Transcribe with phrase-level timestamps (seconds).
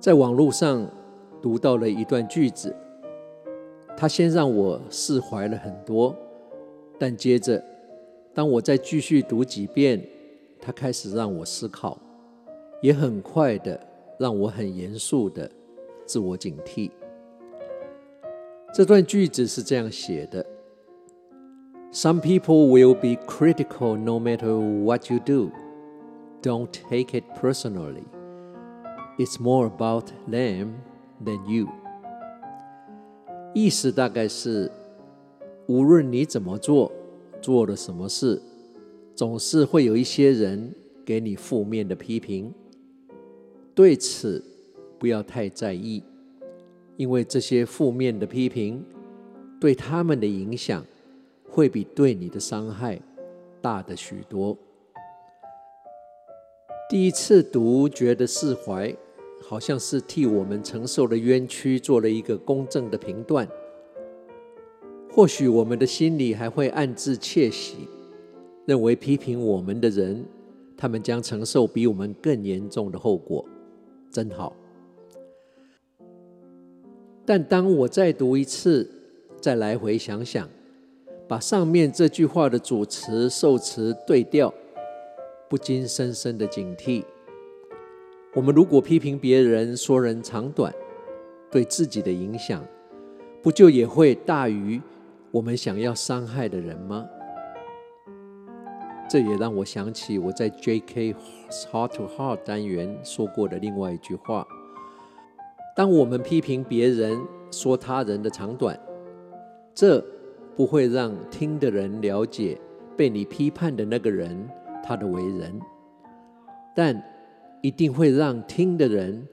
[0.00, 0.90] 在网络上
[1.42, 2.74] 读到了一段句子，
[3.94, 6.16] 它先让我释怀了很多，
[6.98, 7.62] 但接着，
[8.32, 10.02] 当我再继续读几遍，
[10.58, 11.98] 它开始让我思考，
[12.80, 13.78] 也很快的
[14.18, 15.50] 让我很严肃的
[16.06, 16.90] 自我警惕。
[18.72, 20.46] 这段句子是这样写的
[21.92, 25.50] ：Some people will be critical no matter what you do.
[26.40, 28.04] Don't take it personally.
[29.20, 30.76] It's more about them
[31.22, 31.68] than you.
[33.52, 34.72] 意思大概是，
[35.66, 36.90] 无论你怎么做，
[37.42, 38.40] 做了什么事，
[39.14, 40.74] 总是会有一些人
[41.04, 42.50] 给你负面的批评。
[43.74, 44.42] 对此，
[44.98, 46.02] 不要太在意，
[46.96, 48.82] 因为这些负面的批评，
[49.60, 50.82] 对他们的影响，
[51.46, 52.98] 会比对你的伤害
[53.60, 54.56] 大得许多。
[56.88, 58.96] 第一次读，觉得释怀。
[59.50, 63.48] 好像是替我们承受的冤屈做了一个公正的评断。
[65.10, 67.88] 或许我们的心里还会暗自窃喜，
[68.64, 70.24] 认为批评我们的人，
[70.76, 73.44] 他们将承受比我们更严重的后果，
[74.12, 74.54] 真好。
[77.26, 78.88] 但当我再读一次，
[79.40, 80.48] 再来回想想，
[81.26, 84.54] 把上面这句话的主词、受词对调，
[85.48, 87.02] 不禁深深的警惕。
[88.32, 90.72] 我们如果批评别人说人长短，
[91.50, 92.64] 对自己的影响，
[93.42, 94.80] 不就也会大于
[95.32, 97.04] 我们想要伤害的人吗？
[99.08, 101.12] 这也让我想起我在 J.K.
[101.50, 104.46] Heart to Heart 单元说过的另外一句话：
[105.74, 108.78] 当我们批评别人说他人的长短，
[109.74, 110.00] 这
[110.54, 112.56] 不会让听的人了解
[112.96, 114.48] 被你批判的那个人
[114.84, 115.60] 他的为人，
[116.76, 116.94] 但
[117.62, 119.26] 一定会让听的人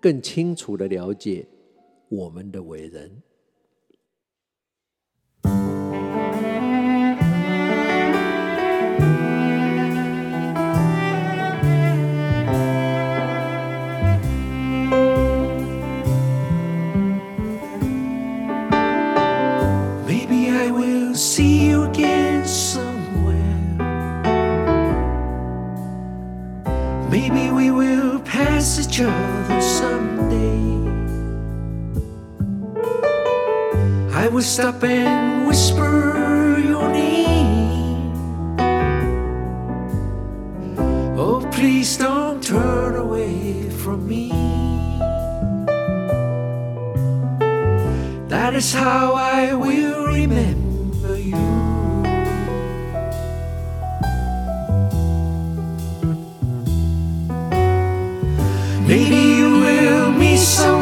[0.00, 1.46] 更清楚的了解
[2.08, 3.10] 我们的伟人。
[34.38, 38.14] Will stop and whisper your name.
[41.18, 44.30] Oh, please don't turn away from me.
[48.28, 51.46] That is how I will remember you.
[58.86, 60.77] Maybe you will meet someone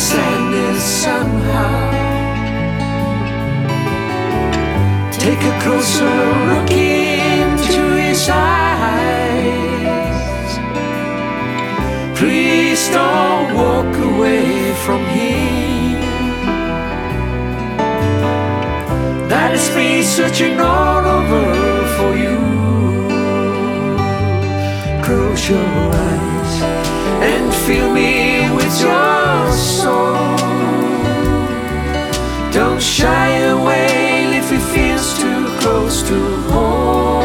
[0.00, 1.90] sadness somehow.
[5.12, 6.16] Take a closer
[6.50, 9.50] look into his eyes.
[12.18, 16.00] Please don't walk away from him.
[19.28, 21.46] That is me searching all over
[21.96, 22.38] for you.
[25.04, 25.70] Close your
[26.08, 26.54] eyes
[27.30, 28.29] and feel me
[32.80, 36.18] Don't shy away if it feels too close to
[36.48, 37.20] home.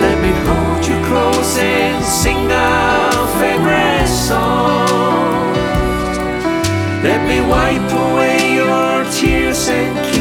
[0.00, 5.52] Let me hold you close and sing our favorite song.
[7.02, 10.19] Let me wipe away your tears and keep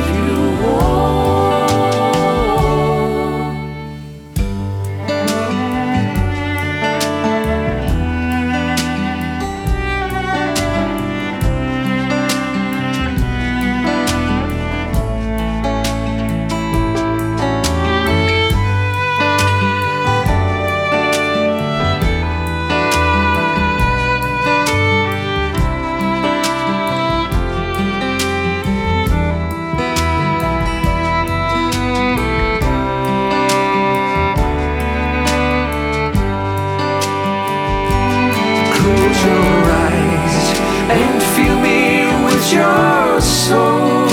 [42.52, 44.08] your soul.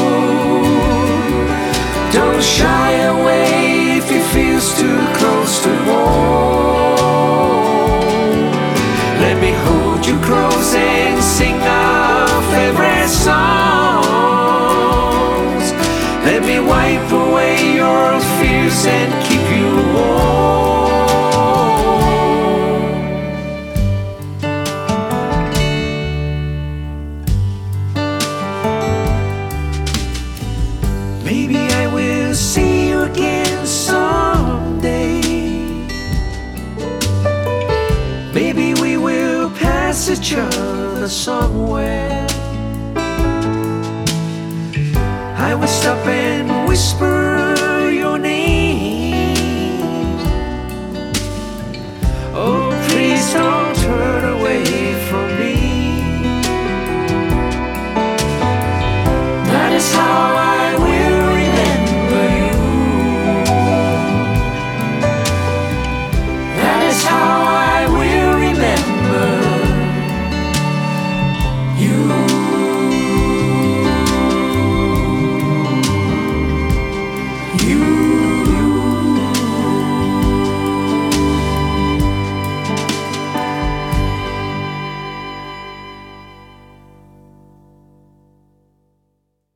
[2.12, 6.92] Don't shy away if it feels too close to home.
[9.24, 13.36] Let me hold you close and sing our favorite songs.
[16.28, 18.84] Let me wipe away your fears.
[18.86, 19.35] and keep
[31.26, 35.20] Maybe I will see you again someday.
[38.32, 42.28] Maybe we will pass each other somewhere.
[45.36, 47.25] I will stop and whisper